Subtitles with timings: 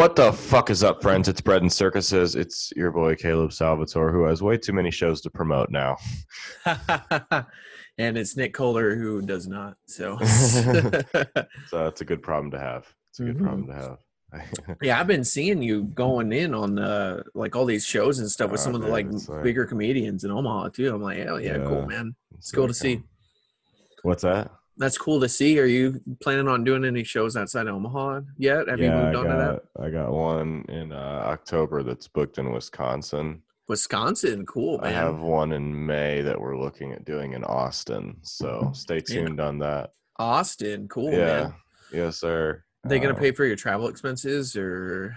[0.00, 1.28] What the fuck is up, friends?
[1.28, 2.34] It's Bread and Circuses.
[2.34, 5.98] It's your boy Caleb Salvatore, who has way too many shows to promote now.
[7.98, 9.74] and it's Nick Kohler who does not.
[9.84, 12.86] So, so it's a good problem to have.
[13.10, 13.42] It's a good Mhm.
[13.42, 13.98] problem to have.
[14.80, 18.50] yeah, I've been seeing you going in on uh, like all these shows and stuff
[18.50, 20.94] with Oh, some of the like, it's like- bigger comedians in Omaha too.
[20.94, 22.16] I'm like, hell yeah, cool, man.
[22.38, 22.96] It's cool like, to see.
[22.96, 23.04] um,
[24.02, 24.50] What's that?
[24.80, 25.60] That's cool to see.
[25.60, 28.66] Are you planning on doing any shows outside of Omaha yet?
[28.66, 29.84] Have you yeah, moved I on got, to that?
[29.84, 33.42] I got one in uh, October that's booked in Wisconsin.
[33.68, 38.16] Wisconsin, cool, I have one in May that we're looking at doing in Austin.
[38.22, 39.14] So stay Yeah.
[39.14, 39.92] tuned on that.
[40.18, 41.26] Austin, cool, yeah.
[41.42, 41.54] man.
[41.92, 42.64] Yes, sir.
[42.88, 45.14] They gonna Um, pay for your travel expenses or?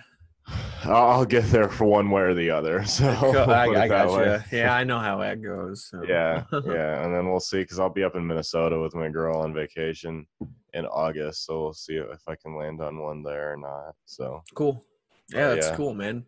[0.86, 2.84] I'll get there for one way or the other.
[2.94, 4.44] So I, we'll put it I you.
[4.58, 5.90] Yeah, I know how that goes.
[5.90, 6.04] So.
[6.08, 9.40] yeah, yeah, and then we'll see because I'll be up in Minnesota with my girl
[9.40, 10.28] on vacation
[10.74, 13.96] in August, so we'll see if I can land on one there or not.
[14.06, 14.86] So cool.
[15.30, 15.76] Yeah, that's yeah.
[15.76, 16.26] cool, man.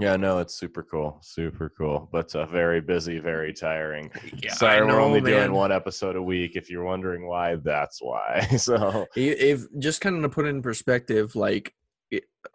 [0.00, 4.10] yeah, no, it's super cool, super cool, but uh, very busy, very tiring.
[4.42, 5.32] Yeah, Sorry, I we're only man.
[5.32, 6.56] doing one episode a week.
[6.56, 8.40] If you're wondering why, that's why.
[8.56, 11.72] so If just kind of to put it in perspective, like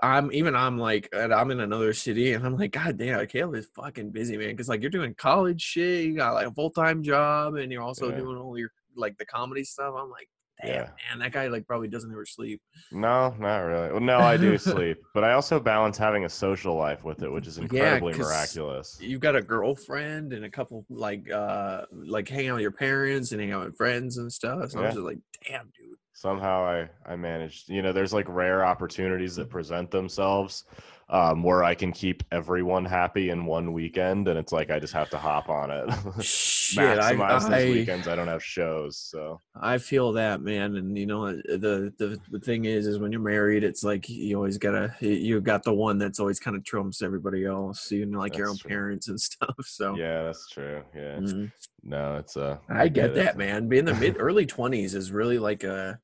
[0.02, 3.56] I'm even I'm like and I'm in another city and I'm like, God damn, Caleb
[3.56, 4.50] is fucking busy, man.
[4.50, 7.84] Because like you're doing college shit, you got like a full time job, and you're
[7.84, 8.18] also Yeah.
[8.18, 9.94] doing all your like the comedy stuff.
[9.98, 10.28] I'm like,
[10.62, 10.90] damn, Yeah.
[11.10, 12.62] man, that guy like probably doesn't ever sleep.
[12.92, 13.92] no, not really.
[13.92, 17.32] Well, no, I do sleep, but I also balance having a social life with it,
[17.32, 18.98] which is incredibly 'cause miraculous.
[19.02, 23.32] You've got a girlfriend and a couple like uh like hang out with your parents
[23.32, 24.72] and hang out with friends and stuff.
[24.72, 25.83] So I'm just like, damn, dude.
[26.14, 27.70] Somehow I I managed.
[27.70, 29.52] You know, there's like rare opportunities that mm-hmm.
[29.52, 30.66] present themselves
[31.14, 34.94] um, where I can keep everyone happy in one weekend, and it's like I just
[34.94, 35.88] have to hop on it.
[36.24, 38.08] Shit, I, Maximize I, those weekends.
[38.08, 42.40] I don't have shows, so I feel that man, and you know the, the the
[42.40, 46.00] thing is, is when you're married, it's like you always gotta you got the one
[46.00, 48.70] that's always kind of trumps everybody else, you know, like your own true.
[48.70, 49.56] parents and stuff.
[49.66, 50.82] So yeah, that's true.
[50.96, 51.52] Yeah, mhm.
[51.84, 53.16] no, it's uh, I get it.
[53.16, 53.70] that, man.
[53.70, 56.00] Being in the mid early twenties is really like a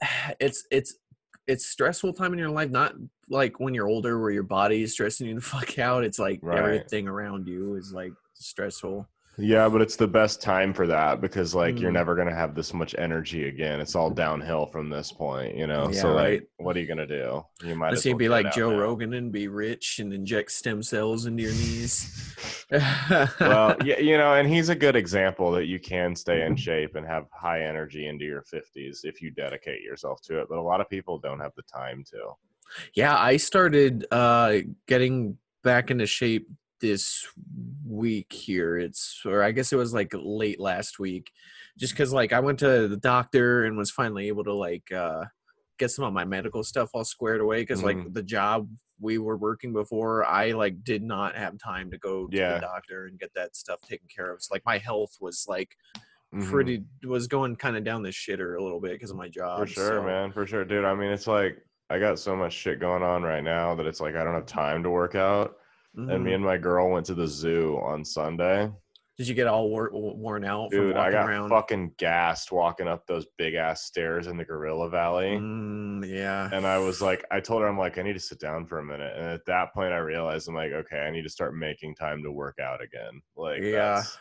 [0.40, 0.96] it's it's
[1.46, 2.94] it's stressful time in your life, not
[3.28, 6.04] like when you're older where your body is stressing you the fuck out.
[6.04, 6.58] It's like Right.
[6.58, 9.08] everything around you is like stressful.
[9.38, 11.94] Yeah, but it's the best time for that because like you're Mm.
[11.94, 13.80] never gonna have this much energy again.
[13.80, 15.90] It's all downhill from this point, you know.
[15.92, 17.44] Yeah, so like, what are you gonna do?
[17.62, 18.78] You might Unless well be like Joe now.
[18.80, 22.34] Rogan and be rich and inject stem cells into your knees.
[23.40, 26.94] well, yeah, you know, and he's a good example that you can stay in shape
[26.96, 30.46] and have high energy into your 50s if you dedicate yourself to it.
[30.48, 32.32] But a lot of people don't have the time to.
[32.94, 36.48] yeah, I started uh getting back into shape
[36.86, 37.26] this
[37.86, 38.78] week here.
[38.78, 41.30] It's or I guess it was like late last week.
[41.78, 45.24] Just cuz like I went to the doctor and was finally able to like uh
[45.78, 48.14] get some of my medical stuff all squared away cuz like Mhm.
[48.14, 52.36] the job we were working before, I like did not have time to go to
[52.36, 52.54] Yeah.
[52.54, 54.42] the doctor and get that stuff taken care of.
[54.42, 55.76] So like my health was like
[56.34, 56.50] Mhm.
[56.50, 59.60] pretty was going kind of down the shitter a little bit because of my job.
[59.60, 60.32] For sure, so- man.
[60.32, 60.84] For sure, dude.
[60.84, 64.00] I mean, it's like I got so much shit going on right now that it's
[64.00, 65.58] like I don't have time to work out.
[65.96, 66.34] And me Mhm.
[66.36, 68.70] and my girl went to the zoo on Sunday.
[69.16, 71.48] Did you get all wor- worn out from Dude, walking I got around?
[71.48, 75.38] fucking gassed walking up those big ass stairs in the Gorilla Valley.
[75.38, 76.50] Mm, yeah.
[76.52, 78.78] And I was like, I told her, I'm like, I need to sit down for
[78.78, 79.16] a minute.
[79.16, 82.22] And at that point, I realized I'm like, okay, I need to start making time
[82.24, 83.22] to work out again.
[83.36, 83.94] Like, Yeah.
[83.94, 84.18] that's,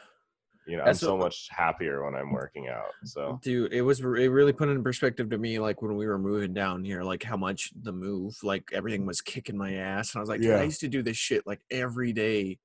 [0.67, 2.91] you know, That's I'm so what- much happier when I'm working out.
[3.03, 6.17] So, Dude, it was it really put in perspective to me like when we were
[6.17, 10.13] moving down here, like how much the move, like everything was kicking my ass.
[10.13, 10.55] And I was like, Yeah.
[10.55, 12.57] I used to do this shit like every day.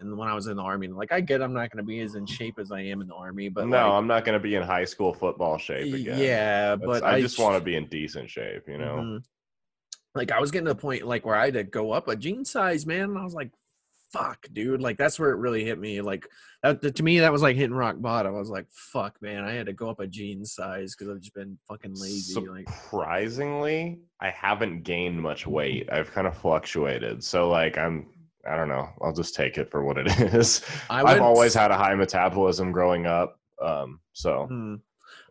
[0.00, 2.14] And when I was in the army, like I get I'm not gonna be as
[2.14, 4.42] in shape as I am in the army, but no, like, I'm not going to
[4.42, 6.18] be in high school football shape again.
[6.18, 8.96] yeah, That's- but I, just sh- want to be in decent shape, you know?
[8.96, 9.24] Mhm.
[10.14, 12.16] Like I was getting to a point like where I had to go up a
[12.16, 13.10] jean size, man.
[13.10, 13.50] And I was like,
[14.12, 14.80] fuck, dude.
[14.80, 16.00] Like that's where it really hit me.
[16.00, 16.26] Like
[16.62, 18.34] that to me, that was like hitting rock bottom.
[18.34, 19.44] I was like, fuck, man.
[19.44, 22.40] I had to go up a jean size because I've just been fucking lazy.
[22.40, 25.88] Like Surprisingly, I haven't gained much weight.
[25.92, 27.22] I've kind of fluctuated.
[27.24, 28.06] So, like, I'm,
[28.48, 28.88] I don't know.
[29.02, 30.62] I'll just take it for what it is.
[30.88, 33.38] I I've always had a high metabolism growing up.
[33.62, 34.74] Um, so, Hmm.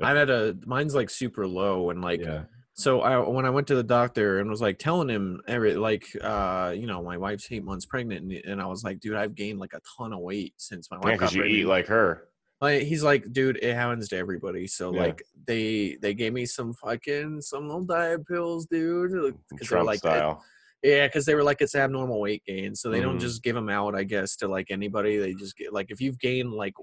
[0.01, 2.43] I'm at a mine's like super low and like yeah.
[2.79, 6.05] So I when I went to the doctor and was like telling him every like
[6.21, 9.35] uh you know my wife's eight months pregnant and, and I was like dude I've
[9.35, 12.25] gained like a ton of weight since my wife Yeah, because you eat like her.
[12.61, 14.67] Like he's like, dude, it happens to everybody.
[14.67, 15.01] So Yeah.
[15.01, 19.35] like they they gave me some fucking some little diet pills, dude.
[19.63, 20.43] Trump like, style.
[20.83, 23.21] yeah, because they were like it's abnormal weight gain, so they don't Mhm.
[23.21, 25.17] just give them out, I guess, to like anybody.
[25.17, 26.73] They just get like if you've gained like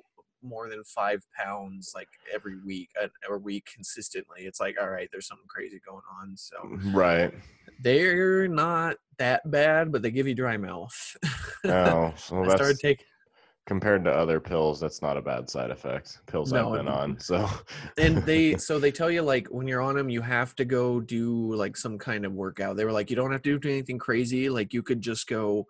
[0.46, 5.08] more than five pounds like every week uh, or week consistently, it's like, all right,
[5.12, 6.37] there's something crazy going on.
[6.37, 6.56] So
[6.93, 7.32] Right.
[7.78, 11.16] they're not that bad, but they give you dry mouth.
[11.69, 13.06] Oh, so I started that's taking,
[13.66, 16.20] compared to other pills, that's not a bad side effect.
[16.26, 17.19] Pills I've No, been on.
[17.20, 17.49] So
[17.99, 21.00] and they so they tell you like when you're on them, you have to go
[21.00, 22.76] do like some kind of workout.
[22.76, 24.49] They were like, you don't have to do anything crazy.
[24.49, 25.66] Like you could just go.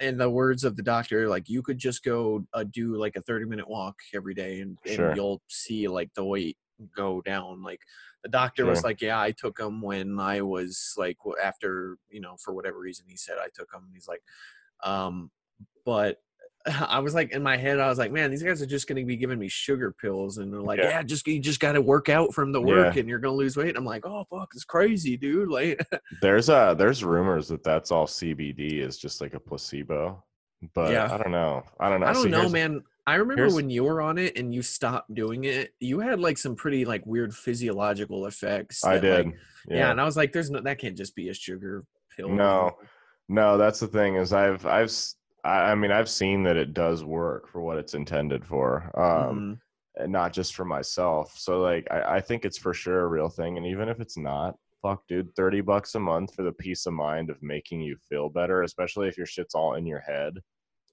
[0.00, 3.22] In the words of the doctor, like you could just go uh, do like a
[3.22, 5.14] 30 minute walk every day, and, and Sure.
[5.14, 6.58] you'll see like the weight
[6.96, 7.62] go down.
[7.62, 7.80] Like
[8.24, 12.36] the doctor was like, yeah, I took them when I was like after you know
[12.42, 13.90] for whatever reason he said I took them.
[13.92, 14.22] He's like,
[14.82, 15.30] um,
[15.84, 16.22] but
[16.88, 18.96] I was like in my head, I was like, man, these guys are just going
[18.96, 20.88] to be giving me sugar pills, and they're like, Yeah.
[20.90, 23.00] yeah, just you just got to work out from the work, Yeah.
[23.00, 23.76] and you're going to lose weight.
[23.76, 25.48] I'm like, oh fuck, it's crazy, dude.
[25.54, 25.86] Like,
[26.22, 30.24] there's uh there's rumors that that's all CBD is just like a placebo.
[30.74, 31.12] But Yeah.
[31.12, 31.62] I don't know.
[31.78, 32.06] I don't know.
[32.06, 32.82] I don't See, know, man.
[33.06, 36.18] I remember here's- when you were on it and you stopped doing it, you had
[36.20, 38.82] like some pretty like weird physiological effects.
[38.82, 39.34] I that, like- did.
[39.76, 39.90] yeah.
[39.90, 41.84] and I was like, there's no, that can't just be a sugar
[42.16, 42.30] pill.
[42.30, 42.78] No.
[43.28, 44.90] No, that's the thing is I've I've
[45.44, 48.90] I I mean I've seen that it does work for what it's intended for.
[48.98, 49.60] Um Mhm.
[49.96, 51.36] and not just for myself.
[51.38, 53.56] So like I, I think it's for sure a real thing.
[53.58, 56.94] And even if it's not, fuck dude, 30 bucks a month for the peace of
[56.94, 60.34] mind of making you feel better, especially if your shit's all in your head.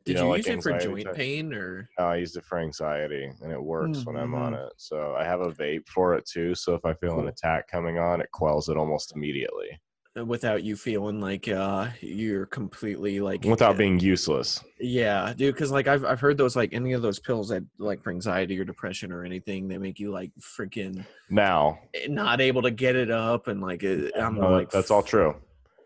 [0.05, 1.15] Did you, know, like use it for joint attack.
[1.17, 1.89] pain or?
[1.99, 4.55] No, I used it for anxiety and it works when I'm on Mhm.
[4.55, 4.73] it.
[4.77, 6.55] So I have a vape for it too.
[6.55, 9.79] So if I feel an attack coming on, it quells it almost immediately
[10.15, 14.61] Without you feeling like uh you're completely like without being useless.
[14.77, 15.53] Yeah, dude.
[15.55, 18.59] Because like I've I've heard those like any of those pills that like for anxiety
[18.59, 21.79] or depression or anything, they make you like freaking Now,
[22.09, 25.33] not able to get it up and like it, I'm uh, like that's all true.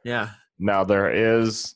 [0.04, 1.76] Yeah, Now there is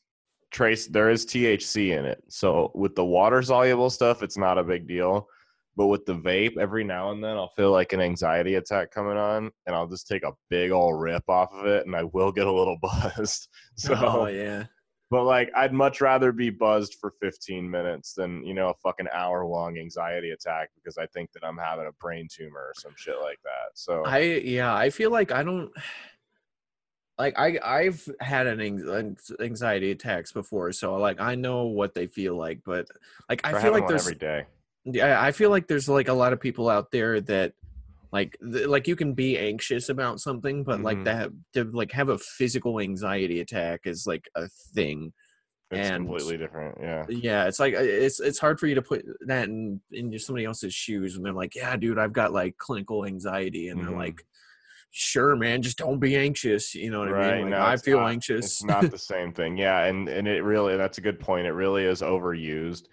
[0.49, 2.23] trace there is THC in it.
[2.29, 5.27] So with the water soluble stuff, it's not a big deal.
[5.79, 9.15] But with the vape, every now and then I'll feel like an anxiety attack coming
[9.15, 12.33] on, and I'll just take a big old rip off of it, and I will
[12.33, 13.47] get a little buzzed.
[13.85, 14.65] Oh, so, oh yeah,
[15.09, 19.07] but like, I'd much rather be buzzed for 15 minutes than you know a fucking
[19.13, 22.91] hour long anxiety attack because I think that I'm having a brain tumor or some
[22.97, 23.69] shit like that.
[23.75, 25.71] So I yeah I feel like I don't
[27.17, 28.59] like I I've had an
[29.39, 32.85] anxiety attacks before, so like I know what they feel like, but
[33.29, 34.43] like I feel like there's every day.
[34.95, 37.53] Yeah i feel like there's like a lot of people out there that
[38.11, 41.03] like th- like you can be anxious about something but like Mhm.
[41.05, 45.13] that to like have a physical anxiety attack is like a thing
[45.71, 46.77] It's and- completely different.
[46.81, 47.05] Yeah.
[47.09, 50.73] yeah it's like it's it's hard for you to put that in in somebody else's
[50.73, 53.85] shoes and they're like yeah dude i've got like clinical anxiety and Mhm.
[53.87, 54.25] they're like
[54.91, 57.99] sure man just don't be anxious you know what i mean like no, i feel
[57.99, 58.09] not.
[58.09, 59.55] anxious It's not the same thing.
[59.55, 61.45] Yeah, and and it really that's a good point.
[61.45, 62.85] It really is overused.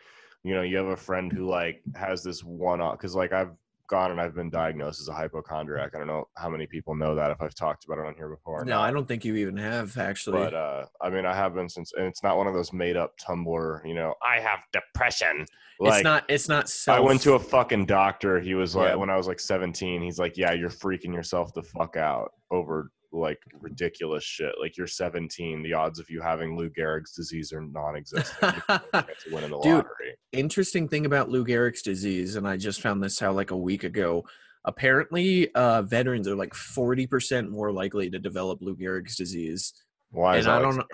[0.47, 3.51] You know, you have a friend who like has this one off because like I've
[3.89, 5.95] gone and I've been diagnosed as a hypochondriac.
[5.95, 8.29] I don't know how many people know that if I've talked about it on here
[8.29, 8.65] before.
[8.65, 8.89] No not.
[8.89, 11.93] i don't think you even have actually But uh, I mean, I have been since,
[11.97, 13.87] and it's not one of those made up Tumblr.
[13.87, 15.47] You know, I have depression.
[15.81, 18.41] it's not it's not self I went to a fucking doctor.
[18.41, 18.95] He was like, Yeah.
[18.97, 22.91] when I was like 17, he's like, yeah, you're freaking yourself the fuck out over
[23.17, 24.53] like ridiculous shit.
[24.61, 25.63] Like you're 17.
[25.63, 28.55] The odds of you having Lou Gehrig's disease are non-existent.
[28.57, 29.75] You have no winning the Dude.
[29.75, 30.17] lottery.
[30.33, 33.85] interesting thing about Lou Gehrig's disease, and I just found this out like a week
[33.85, 34.25] ago.
[34.65, 39.73] Apparently, uh, veterans are like forty percent more likely to develop Lou Gehrig's disease.
[40.11, 40.85] Why is and I don't know-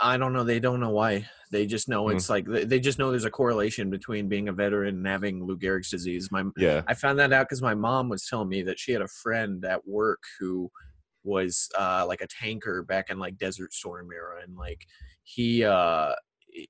[0.00, 0.44] I don't know.
[0.44, 1.26] They don't know why.
[1.50, 2.16] They just know Hmm.
[2.16, 5.44] it's like they they just know there's a correlation between being a veteran and having
[5.44, 6.30] Lou Gehrig's disease.
[6.30, 9.02] My yeah, I found that out because my mom was telling me that she had
[9.02, 10.70] a friend at work who
[11.22, 14.84] was uh, like a tanker back in like Desert Storm era, and like
[15.22, 16.12] he uh,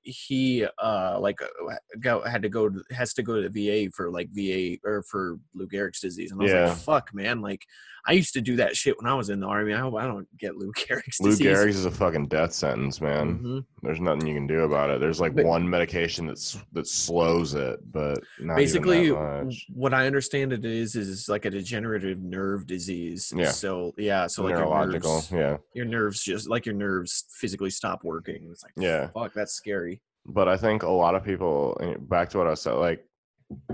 [0.03, 3.91] he uh, like uh, go, had to go to, has to go to the VA
[3.95, 6.67] for like VA or for Lou Gehrig's disease, and I was Yeah.
[6.69, 7.65] like, fuck, man, like
[8.05, 9.73] I used to do that shit when I was in the army.
[9.73, 11.47] I hope I don't get Lou Gehrig's Lou disease.
[11.47, 13.39] Gehrig's is a fucking death sentence, man.
[13.39, 13.65] Mhm.
[13.83, 14.99] There's nothing you can do about it.
[14.99, 19.65] There's like But- one medication that's that slows it, but not basically even that much.
[19.73, 23.49] what i understand it is is like a degenerative nerve disease Yeah.
[23.51, 25.09] so yeah so like neurological.
[25.09, 25.57] your nerves, Yeah.
[25.73, 29.07] your nerves just like your nerves physically stop working it's like Yeah.
[29.07, 32.73] fuck that's scary but I think a lot of people back to what I said,
[32.73, 33.03] like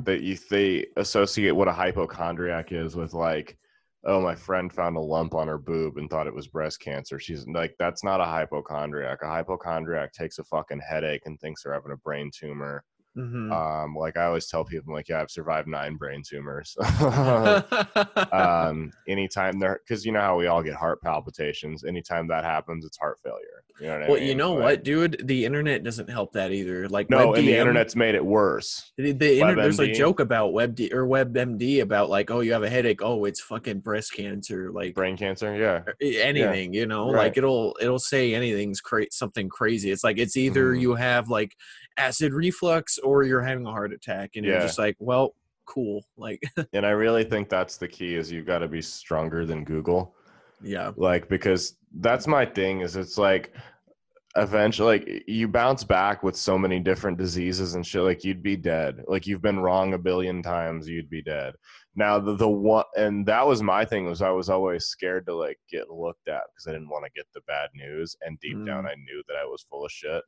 [0.06, 3.58] that you they associate what a hypochondriac is with like,
[4.04, 7.20] oh, my friend found a lump on her boob and thought it was breast cancer.
[7.20, 9.20] She's like, that's not a hypochondriac.
[9.24, 12.84] A hypochondriac takes a fucking headache and thinks they're having a brain tumor.
[13.18, 13.52] Mhm.
[13.52, 16.76] Um, like I always tell people, I'm like, yeah, I've survived nine brain tumors.
[18.32, 21.84] um, anytime there, because you know how we all get heart palpitations.
[21.84, 23.64] Anytime that happens, it's heart failure.
[23.80, 24.28] You know what I well, mean?
[24.30, 25.28] you know Like, what, dude?
[25.28, 26.90] The internet doesn't help that either.
[26.90, 28.92] Like No, and the internet's made it worse.
[28.98, 32.64] The, the inter- there's a joke about WebD or WebMD about like, oh, you have
[32.64, 33.02] a headache.
[33.04, 34.72] Oh, it's fucking breast cancer.
[34.72, 35.84] Like Brain cancer, yeah.
[36.02, 37.26] a- anything, you know, Right.
[37.28, 39.92] like it'll it'll say anything's cra- something crazy.
[39.92, 40.82] It's like it's either Mhm.
[40.82, 41.56] you have like
[42.00, 45.34] acid reflux or you're having a heart attack, and you're just like, well,
[45.66, 46.06] cool.
[46.18, 46.42] Like,
[46.74, 50.16] And I really think that's the key is you've got to be stronger than Google.
[50.62, 53.54] yeah, Like because that's my thing is it's like
[54.36, 58.56] eventually like you bounce back with so many different diseases and shit like you'd be
[58.56, 59.04] dead.
[59.08, 61.56] Like you've been wrong a billion times, you'd be dead.
[61.96, 65.36] Now the the one and that was my thing was I was always scared to
[65.36, 68.64] like get looked at because I didn't want to get the bad news and deep
[68.66, 68.92] down Mm.
[68.92, 70.24] I knew that I was full of shit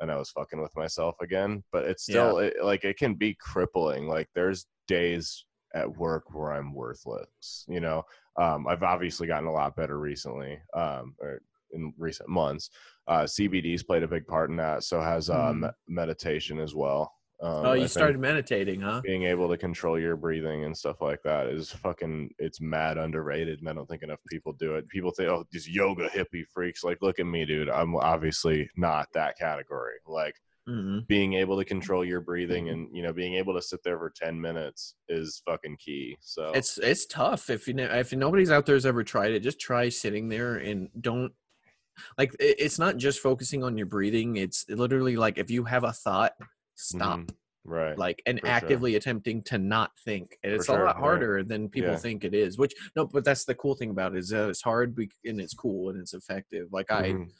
[0.00, 1.62] and I was fucking with myself again.
[1.72, 4.06] But it's still it, like it can be crippling.
[4.08, 7.64] Like there's days at work where I'm worthless.
[7.68, 8.02] You know,
[8.36, 11.40] um, I've obviously gotten a lot better recently, um, or
[11.72, 12.70] in recent months.
[13.08, 14.84] Uh, CBD's played a big part in that.
[14.84, 15.60] So has Mhm.
[15.62, 17.12] me- meditation as well.
[17.42, 19.00] Um, oh, you think started meditating, huh?
[19.02, 23.58] being able to control your breathing and stuff like that is fucking it's mad underrated
[23.58, 26.84] and i don't think enough people do it people say oh these yoga hippie freaks
[26.84, 30.34] like look at me dude i'm obviously not that category like
[30.66, 33.98] hmm being able to control your breathing and you know being able to sit there
[33.98, 38.50] for 10 minutes is fucking key so It's it's tough if you know if nobody's
[38.50, 39.40] out there has ever tried it.
[39.40, 41.32] Just try sitting there and don't
[42.16, 44.36] like it's not just focusing on your breathing.
[44.36, 46.32] It's literally like if you have a thought,
[46.74, 47.20] stop.
[47.20, 47.30] Mhm.
[47.66, 48.54] right like and For sure.
[48.54, 51.00] actively attempting to not think and For it's sure, a lot right.
[51.00, 51.96] harder than people Yeah.
[51.96, 54.60] think it is which no but that's the cool thing about it is that it's
[54.62, 57.30] hard and it's cool and it's effective like i Mhm.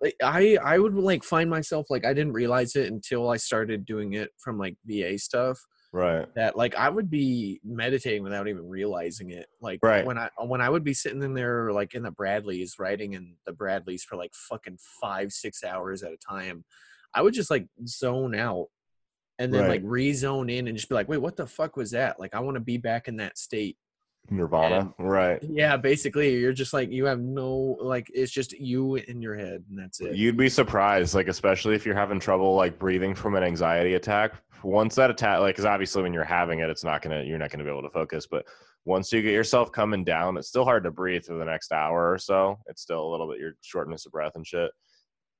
[0.00, 3.84] like i i would like find myself like i didn't realize it until i started
[3.84, 5.58] doing it from like va stuff
[5.92, 10.04] right that like i would be meditating without even realizing it like Right.
[10.06, 13.36] when i when i would be sitting in there like in the bradleys writing in
[13.46, 16.64] the bradleys for like fucking five six hours at a time
[17.14, 18.66] i would just like zone out
[19.38, 19.82] and then Right.
[19.82, 22.40] like rezone in and just be like wait what the fuck was that like i
[22.40, 23.76] want to be back in that state
[24.30, 29.20] nirvana right yeah basically you're just like you have no like it's just you in
[29.20, 32.78] your head and that's it You'd be surprised, like especially if you're having trouble like
[32.78, 34.32] breathing from an anxiety attack.
[34.62, 37.50] Once that attack, like, because obviously when you're having it, it's not gonna, you're not
[37.50, 38.26] gonna be able to focus.
[38.26, 38.46] But
[38.86, 42.10] once you get yourself coming down, it's still hard to breathe for the next hour
[42.10, 42.58] or so.
[42.66, 44.70] It's still a little bit your shortness of breath and shit.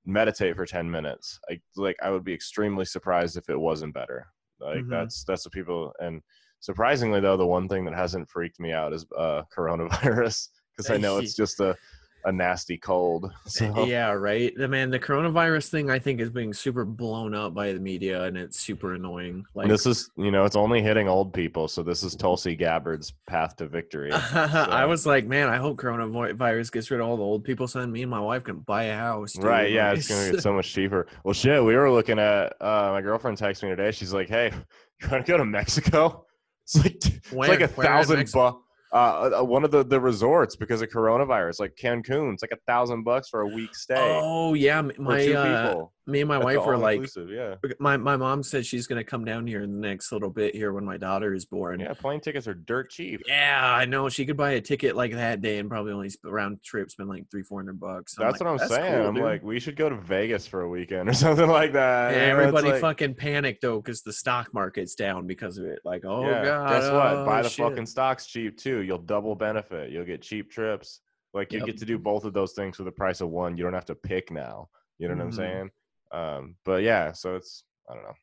[0.07, 1.39] Meditate for ten minutes.
[1.49, 4.27] Like, like I would be extremely surprised if it wasn't better.
[4.61, 4.91] Like Mhm.
[4.91, 6.23] that's that's what people and
[6.61, 10.97] surprisingly though, the one thing that hasn't freaked me out is uh coronavirus because I
[10.99, 11.77] know it's just a
[12.25, 13.31] a nasty cold.
[13.47, 13.85] So.
[13.85, 17.73] yeah right the man the coronavirus thing i think is being super blown up by
[17.73, 21.33] the media and it's super annoying like this is, you know, it's only hitting old
[21.33, 21.69] people.
[21.69, 24.11] So this is Tulsi Gabbard's path to victory.
[24.13, 27.81] I was like, man, I hope coronavirus gets rid of all the old people so
[27.81, 29.33] then me and my wife can buy a house.
[29.35, 29.71] dude." right.
[29.71, 29.93] Yeah.
[29.93, 31.07] It's going to get so much cheaper.
[31.25, 31.63] Well, shit.
[31.63, 33.91] We were looking at, uh, my girlfriend texted me today.
[33.91, 34.53] She's like, hey,
[35.03, 36.25] you want to go to Mexico?
[36.65, 38.59] It's like, it's Where- like a where thousand bucks.
[38.95, 42.61] Uh, uh, one of the, the resorts because of coronavirus, like Cancun, it's like a
[42.69, 45.93] thousand bucks for a week stay Oh yeah, my uh, people.
[46.07, 49.25] Me and my That's wife were like, yeah, my my mom said she's gonna come
[49.25, 51.81] down here in the next little bit here when my daughter is born.
[51.81, 51.95] yeah.
[51.95, 53.23] Plane tickets are dirt cheap.
[53.27, 56.63] Yeah, I know she could buy a ticket like that day and probably only round
[56.63, 58.15] trip spend like three four hundred bucks.
[58.17, 58.93] That's like, what I'm "That's saying.
[58.99, 61.73] cool, I'm dude." like, we should go to Vegas for a weekend or something like
[61.73, 62.13] that.
[62.15, 65.57] Yeah, you know, it's everybody like- fucking panicked though because the stock market's down because
[65.57, 65.79] of it.
[65.85, 66.45] Like, oh yeah.
[66.45, 67.27] god, Guess what?
[67.27, 67.67] Buy oh, the shit.
[67.67, 68.83] fucking stocks cheap too.
[68.83, 69.91] You'll double benefit.
[69.91, 71.01] You'll get cheap trips.
[71.33, 71.67] Like you Yep.
[71.67, 73.57] get to do both of those things for the price of one.
[73.57, 74.69] You don't have to pick now.
[74.99, 75.37] You know what I'm Mhm.
[75.37, 75.71] saying?
[76.15, 78.15] Um, but yeah, so it's I don't know.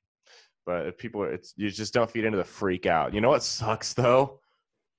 [0.65, 3.13] But if people, it's you just don't feed into the freak out.
[3.13, 4.39] You know what sucks though,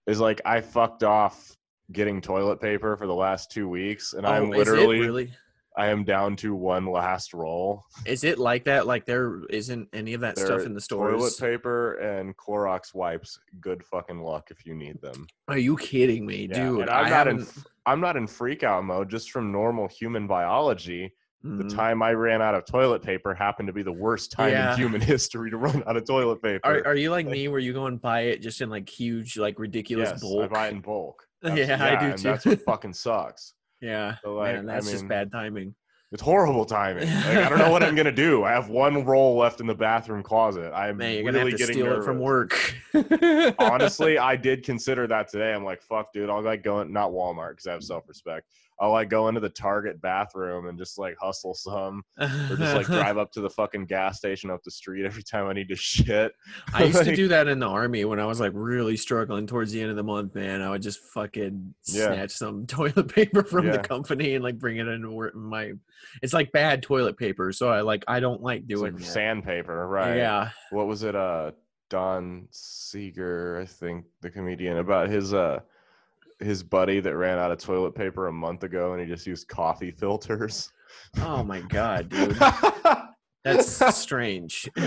[0.06, 1.56] is like I fucked off
[1.90, 5.32] getting toilet paper for the last two weeks, and I'm Oh, it literally really
[5.76, 7.84] I am down to one last roll.
[8.04, 8.86] Is it like that?
[8.86, 11.16] Like there isn't any of that stuff in the stores.
[11.16, 13.38] Toilet paper and Clorox wipes.
[13.60, 15.26] Good fucking luck if you need them.
[15.48, 16.80] Are you kidding me, Yeah, dude?
[16.82, 17.46] and I'm I not in.
[17.86, 19.08] I'm not in freak out mode.
[19.08, 21.74] Just from normal human biology, the Mhm.
[21.74, 24.72] time I ran out of toilet paper happened to be the worst time Yeah.
[24.72, 26.60] in human history to run out of toilet paper.
[26.64, 29.36] Are, are you like me, where you go and buy it just in like huge,
[29.36, 30.44] like ridiculous yes, bulk?
[30.44, 31.26] I buy it in bulk.
[31.44, 32.22] Yeah, I do and too.
[32.28, 33.54] That's what fucking sucks.
[33.80, 35.74] yeah, So, like, man, I that's just bad timing.
[36.12, 37.08] It's horrible timing.
[37.08, 38.44] Like, I don't know what I'm gonna do.
[38.44, 40.70] I have one roll left in the bathroom closet.
[40.74, 42.04] I'm Man, you're gonna really have to getting steal nervous.
[42.04, 42.74] it from work.
[43.58, 45.52] Honestly, I did consider that today.
[45.54, 46.30] I'm like, fuck, dude.
[46.30, 48.46] I'll like go not Walmart because I have self respect.
[48.80, 52.86] I'll like go into the Target bathroom and just like hustle some, or just like
[52.86, 55.76] drive up to the fucking gas station up the street every time I need to
[55.76, 56.32] shit.
[56.74, 59.72] I used to do that in the army when I was like really struggling towards
[59.72, 60.62] the end of the month, man.
[60.62, 62.06] I would just fucking Yeah.
[62.06, 65.30] snatch some toilet paper from the company and like bring it into.
[65.34, 65.72] My,
[66.22, 69.86] it's like bad toilet paper, so I like I don't like It's doing like sandpaper,
[69.86, 70.16] right?
[70.16, 71.14] Yeah, What was it?
[71.14, 71.52] Uh,
[71.90, 75.60] Don Seeger, I think, the comedian, about his uh
[76.42, 79.48] his buddy that ran out of toilet paper a month ago and he just used
[79.48, 80.70] coffee filters.
[81.18, 82.36] Oh my god, dude,
[83.44, 84.68] that's strange.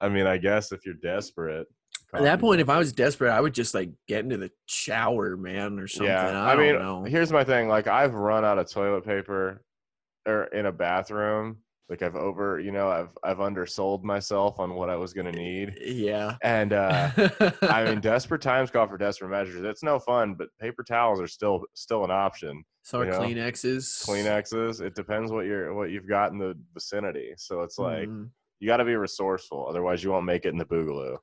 [0.00, 1.66] I mean, I guess if you're desperate.
[2.12, 5.36] At that point, if I was desperate, I would just like get into the shower,
[5.36, 6.12] man, or something.
[6.12, 7.04] Yeah, I, I, mean, don't know.
[7.04, 7.68] here's my thing.
[7.68, 9.62] Like, I've run out of toilet paper,
[10.26, 11.58] or in a bathroom.
[11.90, 15.76] Like, I've over, you know, I've I've undersold myself on what I was gonna need,
[15.84, 16.36] yeah.
[16.42, 17.10] and uh
[17.62, 19.62] I mean, desperate times call for desperate measures.
[19.64, 22.62] It's no fun, but paper towels are still still an option.
[22.82, 24.06] so are you know, Kleenexes.
[24.06, 24.80] Kleenexes.
[24.80, 27.34] It depends what you're what you've got in the vicinity.
[27.36, 28.30] So it's like Mhm.
[28.60, 31.16] you got to be resourceful, otherwise you won't make it in the boogaloo.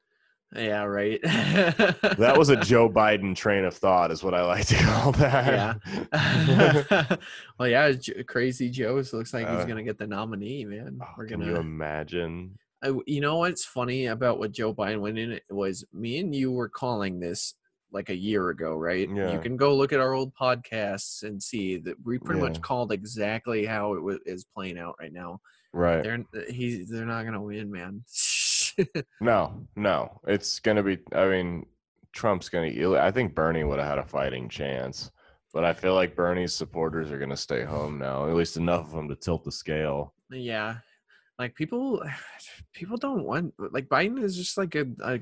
[0.56, 1.20] Yeah, right.
[1.24, 5.80] That was a Joe Biden train of thought, is what I like to call that.
[6.14, 7.16] Yeah.
[7.60, 11.00] well, yeah, J- Crazy Joe's looks like he's Uh, gonna get the nominee, man.
[11.02, 11.46] Oh, We're gonna.
[11.46, 12.58] you imagine?
[12.84, 15.32] I, you know what's funny about what Joe Biden went in?
[15.34, 17.56] It was me and you were calling this
[17.92, 19.10] like a year ago, right?
[19.14, 19.34] Yeah.
[19.34, 22.48] You can go look at our old podcasts and see that we pretty Yeah.
[22.50, 25.42] much called exactly how it wa- is playing out right now.
[25.74, 26.04] Right?
[26.04, 28.04] They're he's they're not gonna win, man.
[29.22, 30.20] No, no.
[30.28, 31.00] It's gonna be.
[31.14, 31.66] I mean,
[32.14, 32.98] Trump's gonna.
[33.00, 35.12] I think Bernie would have had a fighting chance,
[35.54, 38.28] but I feel like Bernie's supporters are gonna stay home now.
[38.28, 40.14] At least enough of them to tilt the scale.
[40.30, 40.76] Yeah.
[41.40, 42.04] Like people
[42.74, 45.20] people don't want like Biden is just like a, a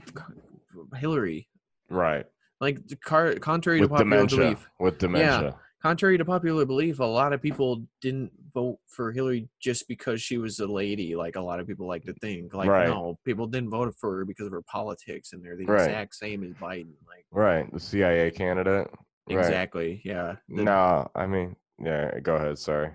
[0.97, 1.47] Hillary.
[1.89, 2.25] Right.
[2.61, 4.37] Like car, contrary With to popular dementia.
[4.39, 4.69] belief.
[4.79, 5.55] With dementia.
[5.85, 10.39] Contrary to popular belief, a lot of people didn't vote for Hillary just because she
[10.39, 12.55] was a lady, like a lot of people like to think.
[12.55, 12.87] Like Right.
[12.87, 15.83] no, people didn't vote for her because of her politics and they're the Right.
[15.85, 16.95] exact same as Biden.
[17.07, 17.71] Like Right.
[17.71, 18.87] The CIA candidate.
[19.29, 19.37] Right.
[19.37, 20.01] exactly.
[20.03, 20.37] Yeah.
[20.49, 22.19] The- No, I mean, yeah.
[22.19, 22.57] Go ahead.
[22.57, 22.89] Sorry.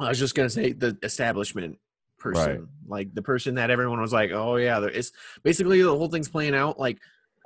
[0.00, 1.78] I was just gonna say the establishment
[2.18, 6.30] person, like the person that everyone was like, "Oh yeah," it's basically the whole thing's
[6.30, 6.96] playing out like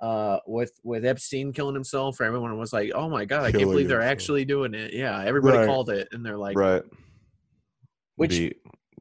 [0.00, 2.20] uh with with Epstein killing himself.
[2.20, 4.12] Everyone was like, "Oh my god, I can't believe they're himself.
[4.12, 5.66] actually doing it." Yeah, everybody Right.
[5.66, 6.82] called it, and they're like, right.
[8.16, 8.54] Which- The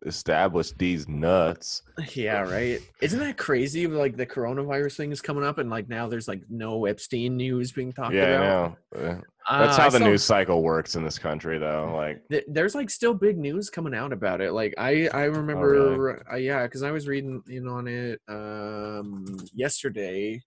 [0.06, 1.84] established these nuts.
[2.14, 3.86] "Yeah, right." Isn't that crazy?
[3.86, 7.72] Like the coronavirus thing is coming up, and like now there's like no Epstein news
[7.74, 8.78] being talked Yeah, about.
[8.96, 9.02] know.
[9.10, 11.92] Uh, Uh, That's how I the saw- news cycle works in this country, though.
[11.96, 15.30] Like, th- there's like still big news coming out about it like i i Oh,
[15.30, 20.40] remember uh, yeah because i was reading in on it um yesterday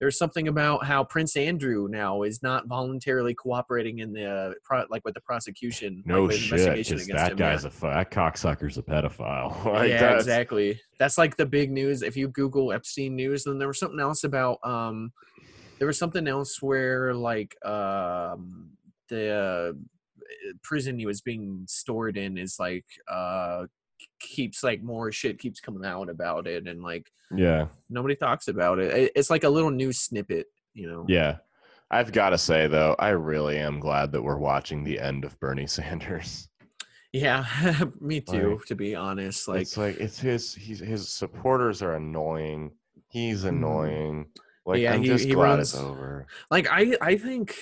[0.00, 5.04] there's something about how prince andrew now is not voluntarily cooperating in the pro- like
[5.04, 7.68] with the prosecution like, No with shit, investigation because against that him, guy's yeah.
[7.68, 9.64] a fu- that cocksucker's a pedophile.
[9.72, 13.58] like yeah that's- exactly that's like the big news if you google epstein news then
[13.58, 15.12] there was something else about um
[15.78, 18.70] there was something else where like um
[19.08, 19.72] the uh,
[20.62, 23.64] prison he was being stored in is like uh
[24.20, 27.66] keeps like more shit keeps coming out about it and like Yeah.
[27.90, 31.38] nobody talks about it It- it's like a little news snippet you know Yeah.
[31.88, 35.38] I've got to say, though, I really am glad that we're watching the end of
[35.38, 36.48] Bernie Sanders.
[37.12, 37.44] yeah
[38.00, 41.94] me too Like, to be honest like it's like it's his he's, his supporters are
[41.94, 42.72] annoying.
[43.08, 44.26] He's annoying.
[44.66, 44.82] Like Mm-hmm.
[44.82, 46.26] Yeah, I'm he- just he glad runs- it's over.
[46.50, 47.54] like i i think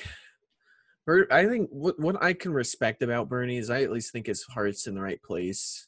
[1.30, 4.42] i think what, what i can respect about bernie is i at least think his
[4.44, 5.86] heart's in the right place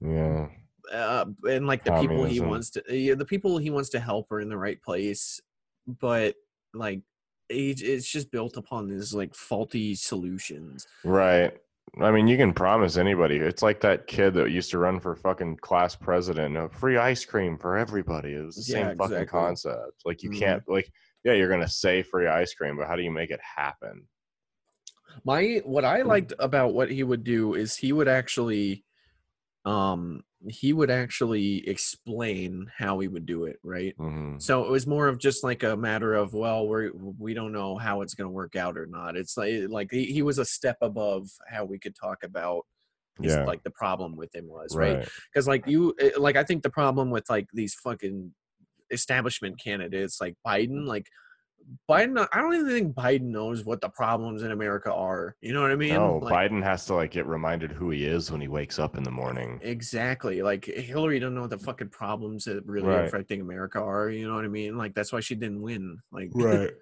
[0.00, 0.48] Yeah.
[0.92, 4.30] uh, and like the people he wants to yeah, the people he wants to help
[4.32, 5.40] are in the right place
[5.86, 6.34] but
[6.74, 7.02] like
[7.48, 11.56] it, it's just built upon these like faulty solutions Right.
[12.00, 13.36] I mean, you can promise anybody.
[13.36, 16.56] It's like that kid that used to run for fucking class president.
[16.56, 18.34] uh, Free ice cream for everybody.
[18.34, 20.02] It was the Yeah, same fucking concept.
[20.04, 20.38] Like you Mhm.
[20.38, 20.92] can't like
[21.24, 24.06] yeah, you're gonna say free ice cream, but how do you make it happen?
[25.24, 28.84] my what i liked about what he would do is he would actually
[29.64, 34.86] um he would actually explain how he would do it right hmm So it was
[34.86, 38.26] more of just like a matter of well, we we don't know how it's going
[38.28, 39.16] to work out or not.
[39.16, 42.62] It's like like he, he was a step above how we could talk about
[43.20, 43.44] his, Yeah.
[43.44, 45.08] like the problem with him was right Right.
[45.30, 48.32] because like you eh, like I think the problem with like these fucking
[48.90, 51.06] establishment candidates like Biden like
[51.88, 55.36] Biden I don't even think Biden knows what the problems in America are.
[55.40, 55.94] You know what I mean?
[55.94, 58.96] No, Like, Biden has to like get reminded who he is when he wakes up
[58.96, 59.60] in the morning.
[59.62, 60.42] Exactly.
[60.42, 63.04] Like Hillary don't know what the fucking problems that really Right.
[63.06, 64.10] affecting America are.
[64.10, 64.76] You know what I mean?
[64.76, 65.98] Like that's why she didn't win.
[66.12, 66.70] Like Right.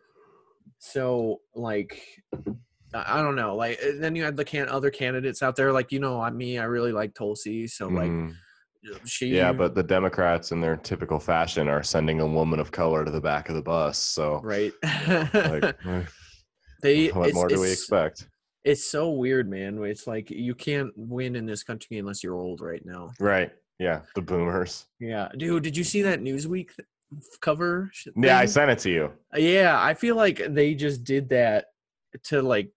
[0.78, 2.00] So like
[2.94, 3.54] I don't know.
[3.56, 5.72] Like then you had the can other candidates out there.
[5.72, 7.66] Like you know, I me, I really like Tulsi.
[7.66, 8.34] So like Mhm.
[9.04, 9.28] She.
[9.28, 13.10] yeah, but the Democrats, in their typical fashion, are sending a woman of color to
[13.10, 13.98] the back of the bus.
[13.98, 14.72] So, right.
[14.82, 16.02] like, eh,
[16.82, 17.08] they.
[17.08, 18.28] what more do we expect?
[18.64, 19.82] It's so weird, man.
[19.84, 23.10] It's like you can't win in this country unless you're old right now.
[23.18, 23.50] Right?
[23.78, 24.86] Yeah, the boomers.
[25.00, 25.62] Yeah, dude.
[25.62, 26.70] Did you see that Newsweek
[27.40, 27.90] cover?
[27.92, 29.12] sh- Yeah, I sent it to you.
[29.36, 31.66] Yeah, I feel like they just did that
[32.24, 32.70] to like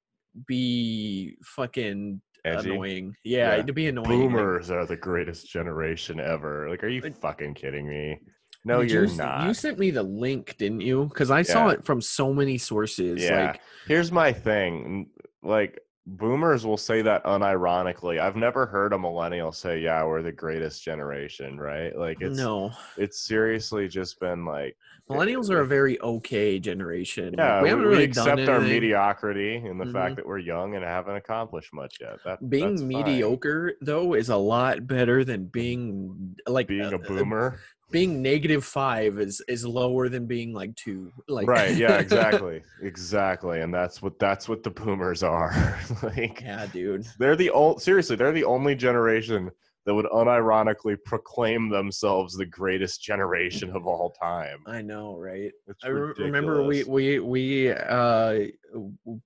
[0.48, 2.71] be fucking Edgy.
[2.71, 3.15] annoying.
[3.23, 3.62] Yeah, Yeah.
[3.63, 4.08] to be annoying.
[4.10, 6.69] Boomers are the greatest generation ever.
[6.69, 8.19] Like, are you Uh, fucking kidding me?
[8.63, 9.47] No, you're you, not.
[9.47, 11.06] You sent me the link, didn't you?
[11.06, 13.23] Because I saw it from so many sources.
[13.23, 13.47] Yeah.
[13.51, 15.10] Like, Here's my thing.
[15.41, 18.20] Like boomers will say that unironically.
[18.20, 21.96] I've never heard a millennial say, "Yeah, we're the greatest generation," right?
[21.96, 24.78] Like it's no, it's seriously just been like
[25.10, 27.36] millennials are a very okay generation.
[27.38, 29.94] yeah, we we, haven't we really accept done our mediocrity and the Mhm.
[29.94, 32.20] fact that we're young and haven't accomplished much yet.
[32.24, 32.88] That Being that's fine.
[32.88, 37.60] mediocre though is a lot better than being like being uh, a boomer.
[37.91, 41.12] Being negative five is is lower than being like two.
[41.27, 42.62] Like right, yeah, exactly.
[42.82, 43.62] exactly.
[43.62, 45.80] And that's what that's what the boomers are.
[46.04, 47.06] like yeah, dude.
[47.19, 49.51] They're the old seriously, they're the only generation
[49.86, 54.60] that would unironically proclaim themselves the greatest generation of all time.
[54.67, 55.51] I know, right?
[55.67, 58.41] It's I re- remember we we we uh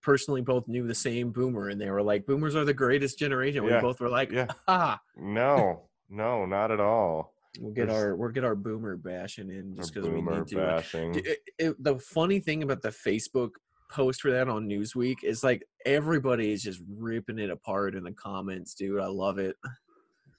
[0.01, 3.65] personally both knew the same boomer, and they were like, "Boomers are the greatest generation."
[3.65, 4.47] We both were like, yeah.
[4.67, 7.34] "Ah, No, no, not at all.
[7.59, 10.55] We'll get There's- our we'll get our boomer bashing in just because we need to."
[10.55, 11.15] Bashing.
[11.15, 13.51] it- it- the funny thing about the Facebook
[13.91, 18.11] post for that on Newsweek is like everybody is just ripping it apart in the
[18.13, 18.99] comments, dude.
[18.99, 19.55] I love it.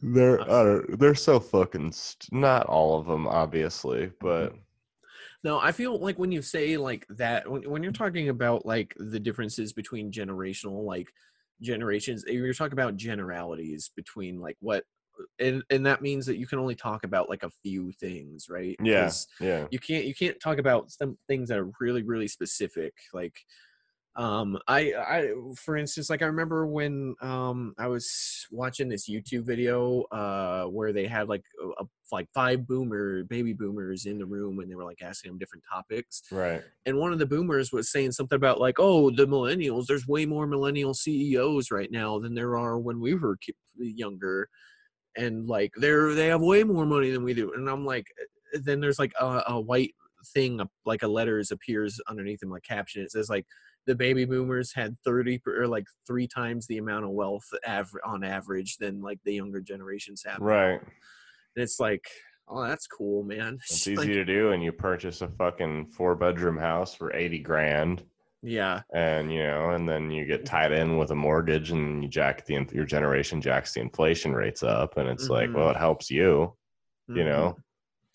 [0.03, 4.53] They're uh, they're so fucking st- not all of them, obviously, but
[5.43, 8.95] No, I feel like when you say like that, when, when you're talking about like
[8.99, 11.09] the differences between generational, like
[11.63, 14.85] generations, you're talking about generalities between like what,
[15.39, 18.77] and and that means that you can only talk about like a few things, right?
[18.83, 22.95] yeah, yeah, You can't you can't talk about some things that are really really specific,
[23.13, 23.39] like.
[24.15, 29.43] Um, I, I, for instance, like I remember when um I was watching this YouTube
[29.45, 34.25] video uh where they had like a, a- like five boomer baby boomers in the
[34.25, 36.63] room and they were like asking them different topics right.
[36.87, 40.25] and one of the boomers was saying something about like oh the millennials there's way
[40.25, 43.37] more millennial CEOs right now than there are when we were
[43.77, 44.49] younger
[45.17, 48.59] and like they're they have way more money than we do and I'm like eh,
[48.63, 49.95] then there's like a, a white
[50.35, 53.47] thing like a letters appears underneath him like caption it says like
[53.87, 58.25] the baby boomers had 30 or like three times the amount of wealth aver- on
[58.25, 60.41] average than like the younger generations have.
[60.41, 60.81] Right.
[60.81, 60.83] and
[61.55, 62.05] it's like
[62.49, 66.17] oh that's cool man It's Like, easy to do, and you purchase a fucking four
[66.17, 68.03] bedroom house for eighty grand,
[68.43, 72.09] yeah and you know, and then you get tied in with a mortgage, and you
[72.09, 75.55] jack the your generation jacks the inflation rates up, and it's like, Mhm.
[75.55, 76.57] well, it helps you,
[77.09, 77.27] you Mhm.
[77.27, 77.57] know,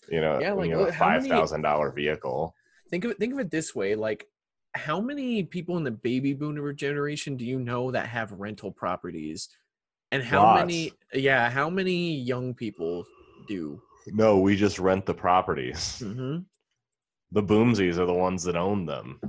[0.10, 2.56] you know, Yeah, like, you have a five thousand dollar vehicle.
[2.90, 4.28] think of it think of it this way like
[4.74, 9.50] how many people in the baby boomer generation do you know that have rental properties
[10.12, 13.06] and how many yeah how many young people
[13.48, 16.00] do No, we just rent the properties.
[16.00, 16.40] hmm
[17.32, 19.20] The boomsies are the ones that own them.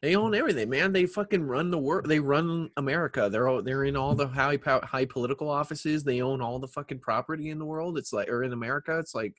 [0.00, 0.92] They own everything man.
[0.92, 2.08] They fucking run the world.
[2.08, 3.28] they run america.
[3.30, 6.04] They're all they're in all the high high political offices.
[6.04, 7.98] They own all the fucking property in the world.
[7.98, 9.34] It's like or in america it's like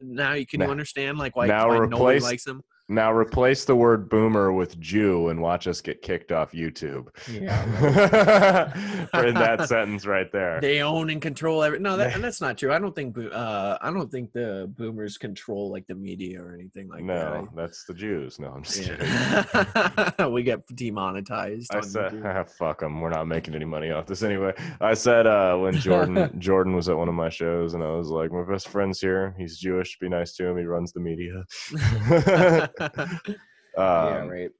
[0.00, 3.74] now you can you understand like why, now why nobody likes them Now replace the
[3.74, 7.08] word boomer with Jew and watch us get kicked off YouTube.
[9.10, 10.60] For in that sentence right there.
[10.60, 13.78] they own and control every no that, and that's not true i don't think uh
[13.80, 17.06] i don't think the boomers control like the media or anything like that.
[17.06, 18.38] no, that's the Jews.
[18.38, 20.14] No, I'm that just kidding.
[20.18, 20.26] yeah.
[20.28, 22.40] we get demonetized I on said, YouTube.
[22.40, 23.00] ah, fuck them.
[23.00, 24.52] We're not making any money off this anyway.
[24.80, 28.08] I said uh, when Jordan Jordan was at one of my shows, and I was
[28.08, 29.34] like, my best friend's here.
[29.38, 29.98] He's Jewish.
[29.98, 30.58] Be nice to him.
[30.58, 31.44] He runs the media.
[33.76, 34.50] yeah Um, right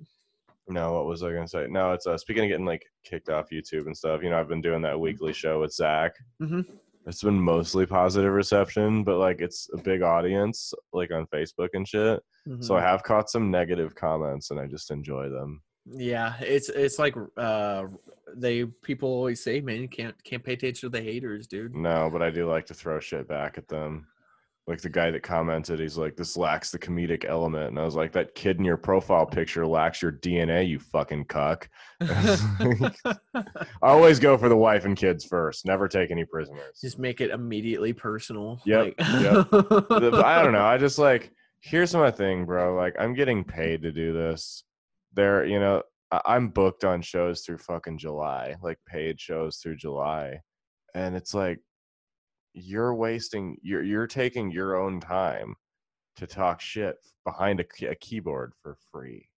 [0.68, 1.66] No, what was I gonna say?
[1.68, 4.22] No, it's uh, speaking of getting like kicked off YouTube and stuff.
[4.22, 6.12] You know, I've been doing that weekly show with Zach.
[6.42, 6.64] Mhm.
[7.06, 11.86] It's been mostly positive reception, but like it's a big audience, like on Facebook and
[11.86, 12.20] shit.
[12.60, 12.78] So Mhm.
[12.78, 15.62] I have caught some negative comments, and I just enjoy them.
[15.88, 17.84] yeah it's it's like uh
[18.34, 22.10] they people always say man you can't can't pay attention to the haters dude No,
[22.12, 24.08] but I do like to throw shit back at them.
[24.68, 27.94] Like the guy that commented, he's like, "This lacks the comedic element," and I was
[27.94, 31.68] like, "That kid in your profile picture lacks your DNA, you fucking cuck."
[32.00, 33.14] I
[33.82, 35.66] always go for the wife and kids first.
[35.66, 36.78] Never take any prisoners.
[36.80, 38.78] just make it immediately personal Yeah.
[38.78, 39.46] like- yep.
[39.52, 40.64] I don't know.
[40.64, 42.74] I just like here's my thing, bro.
[42.74, 44.64] Like I'm getting paid to do this.
[45.14, 49.76] There, you know, I- I'm booked on shows through fucking July, like paid shows through
[49.76, 50.40] July,
[50.94, 51.58] and it's like
[52.56, 55.54] you're wasting you're you're taking your own time
[56.16, 59.28] to talk shit behind a, a keyboard for free.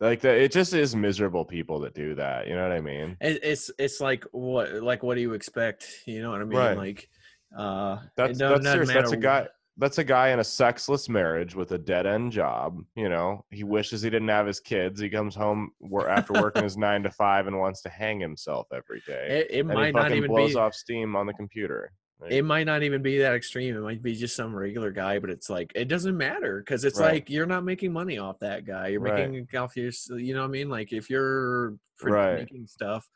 [0.00, 2.46] Like that, it just is miserable people that do that.
[2.46, 3.16] You know what I mean?
[3.20, 5.86] It, it's it's like what like what do you expect?
[6.06, 6.58] You know what I mean?
[6.58, 6.76] Right.
[6.76, 7.08] Like
[7.56, 8.92] uh That's don't- that's serious.
[8.92, 9.48] That's a guy.
[9.78, 12.78] That's a guy in a sexless marriage with a dead end job.
[12.94, 15.00] You know, he wishes he didn't have his kids.
[15.00, 15.70] He comes home
[16.06, 19.46] after working his nine to five and wants to hang himself every day.
[19.48, 21.90] It, it might not even blows be off steam on the computer.
[22.30, 23.76] It might not even be that extreme.
[23.76, 26.98] It might be just some regular guy, but it's like it doesn't matter because it's
[26.98, 27.14] Right.
[27.14, 28.88] like you're not making money off that guy.
[28.88, 29.28] You're Right.
[29.30, 30.68] making off your, you know what I mean?
[30.68, 32.36] Like if you're Right.
[32.36, 33.08] making stuff,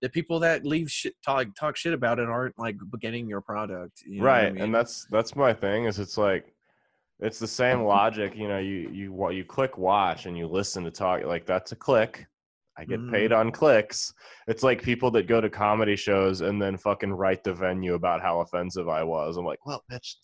[0.00, 4.02] the people that leave shit talk talk shit about it aren't like getting your product,
[4.06, 4.62] you know what I right, mean?
[4.64, 5.84] and that's that's my thing.
[5.84, 6.54] Is it's like
[7.20, 8.34] it's the same logic.
[8.36, 11.22] You know, you you you click watch and you listen to talk.
[11.24, 12.26] Like that's a click.
[12.76, 13.38] I get paid Mm.
[13.38, 14.12] on clicks.
[14.48, 18.20] It's like people that go to comedy shows and then fucking write the venue about
[18.20, 19.36] how offensive I was.
[19.36, 20.16] I'm like, well, bitch,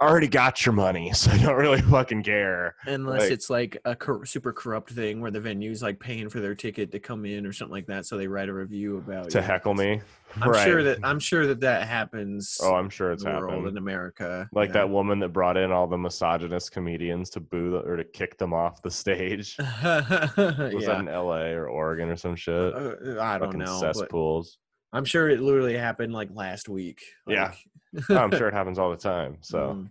[0.00, 2.76] already got your money, so I don't really fucking care.
[2.86, 6.40] Unless like- it's like a cor- super corrupt thing where the venue's like paying for
[6.40, 9.30] their ticket to come in or something like that, so they write a review about
[9.30, 9.42] To you.
[9.44, 10.00] heckle me,
[10.40, 10.64] I'm right?
[10.64, 12.58] sure that I'm sure that that happens.
[12.62, 13.68] oh, I'm sure it's in the world happened.
[13.68, 14.74] in America, Like yeah.
[14.74, 18.38] that woman that brought in all the misogynist comedians to boo the, or to kick
[18.38, 19.56] them off the stage.
[19.82, 21.52] Was that in L.A.
[21.54, 22.54] or Oregon or some shit?
[22.54, 24.58] Uh, I don't Fucking know, cesspools.
[24.92, 27.00] I'm sure it literally happened like last week.
[27.26, 27.52] Yeah.
[27.92, 29.38] like- Oh, I'm sure it happens all the time.
[29.40, 29.90] So Mm.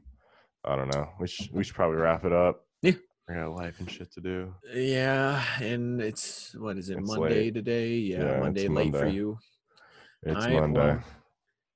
[0.65, 1.09] I don't know.
[1.19, 2.65] We should we should probably wrap it up.
[2.81, 2.93] Yeah.
[3.29, 4.53] I got life and shit to do.
[4.73, 7.53] yeah, and it's what is it It's Monday late.
[7.55, 7.89] today?
[7.95, 9.37] Yeah, Yeah, Monday late for you.
[10.23, 10.79] It's Alright, Monday.
[10.79, 11.03] well,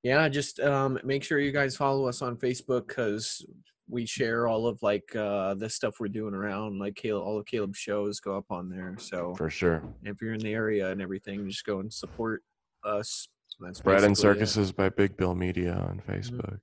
[0.04, 3.46] yeah just um make sure you guys follow us on facebook because
[3.88, 7.46] we share all of like uh the stuff we're doing around like caleb all of
[7.46, 9.84] caleb's shows go up on there so For sure.
[10.04, 12.42] if you're in the area and everything just go and support
[12.84, 13.28] us
[13.84, 14.18] Bread and.
[14.18, 16.60] Circuses by Big Bill Media on Facebook.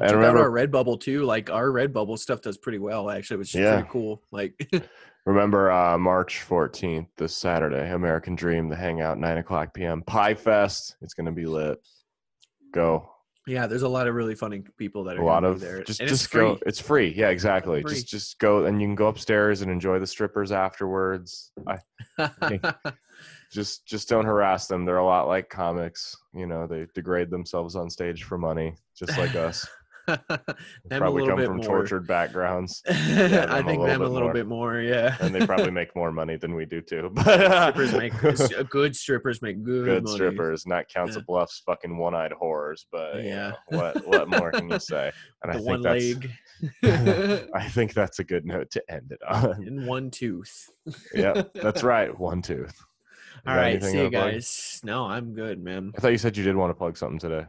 [0.00, 0.50] Check And out our remember,
[0.84, 3.74] redbubble too like our redbubble stuff does pretty well actually which is Yeah.
[3.76, 4.54] pretty cool like
[5.26, 10.02] remember uh, March 14th, this Saturday, American Dream, the Hangout, 9 o'clock p.m.
[10.02, 10.96] Pie Fest.
[11.00, 11.78] It's going to be lit.
[12.72, 13.10] Go.
[13.46, 16.00] yeah there's a lot of really funny people that are a lot of there just
[16.00, 16.62] And it's just go free.
[16.66, 17.94] it's free yeah exactly Free.
[17.94, 21.78] just just go and you can go upstairs and enjoy the strippers afterwards i
[23.52, 27.76] just just don't harass them they're a lot like comics you know they degrade themselves
[27.76, 29.66] on stage for money just like us
[30.06, 31.66] them a probably little come bit from more.
[31.66, 35.14] tortured backgrounds I them a think them a little bit more, yeah.
[35.20, 38.12] and they probably make more money than we do too but strippers make
[38.70, 40.14] good strippers make good, good money.
[40.16, 41.20] strippers not counts Yeah.
[41.20, 43.52] of bluffs fucking one-eyed whores but you Yeah.
[43.70, 46.04] know, what what more can you say and The i think that's
[46.82, 50.70] leg i think that's a good note to end it on and one tooth.
[51.14, 52.18] yeah, that's right.
[52.18, 52.74] One tooth.
[53.46, 54.32] All right, see you wanna plug?
[54.32, 54.80] guys.
[54.84, 55.92] No, I'm good, man.
[55.96, 57.46] I thought you said you did want to plug something today.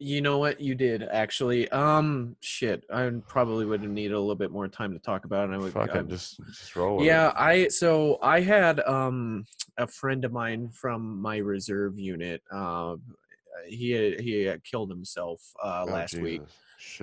[0.00, 0.60] You know what?
[0.60, 1.68] You did actually.
[1.70, 2.84] Um, shit.
[2.92, 5.54] I probably would have needed a little bit more time to talk about it.
[5.54, 5.72] I would.
[5.72, 7.34] Fuck it, just just roll yeah it.
[7.36, 9.44] i so i had um
[9.76, 13.00] a friend of mine from my reserve unit um
[13.66, 16.42] he he killed himself uh Oh, last week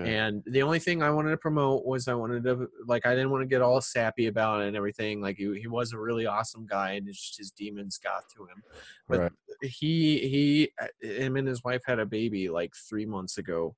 [0.06, 3.30] And the only thing i wanted to promote was i wanted to like i didn't
[3.32, 6.26] want to get all sappy about it and everything like he, he was a really
[6.26, 8.64] awesome guy and it's just his demons got to him
[9.10, 9.32] but Right.
[9.62, 13.76] he he uh, him and his wife had a baby like three months ago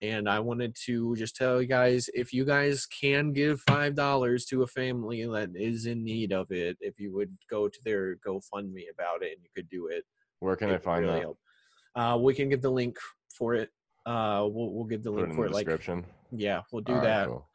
[0.00, 4.44] and i wanted to just tell you guys if you guys can give five dollars
[4.46, 8.16] to a family that is in need of it if you would go to their
[8.16, 10.04] gofundme about it and you could do it
[10.40, 11.22] Where can I find really that?
[11.22, 11.38] help.
[11.94, 12.96] uh we can give the link
[13.36, 13.70] for it
[14.06, 16.04] uh we'll, we'll give the Put link for the it like description.
[16.32, 17.48] yeah we'll do All right, that cool.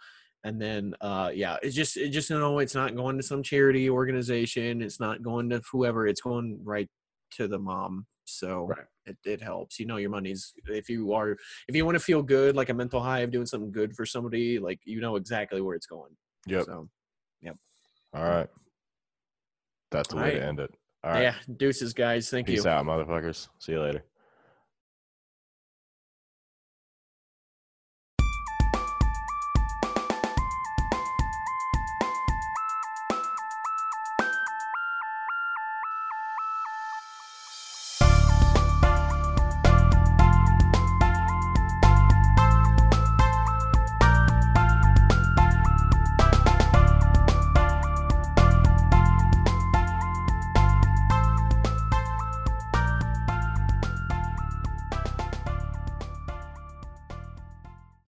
[0.44, 3.42] and then uh yeah it's just it just you know it's not going to some
[3.44, 6.90] charity organization it's not going to whoever it's going right
[7.32, 8.86] to the mom so Right.
[9.06, 11.32] it, it helps you know your money's if you are
[11.68, 14.06] if you want to feel good like a mental high of doing something good for
[14.06, 16.16] somebody like you know exactly where it's going
[16.48, 16.66] Yep.
[16.66, 16.90] so
[17.42, 17.58] yep
[18.14, 18.48] All right.
[19.92, 20.40] That's the way Alright.
[20.42, 20.72] to end it.
[21.04, 21.22] All right.
[21.24, 22.56] yeah deuces guys thank you.
[22.56, 23.48] Peace you out, motherfuckers.
[23.60, 24.04] See you later.